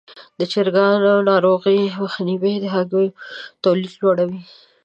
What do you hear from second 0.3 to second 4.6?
د چرګانو ناروغیو مخنیوی د هګیو تولید لوړوي.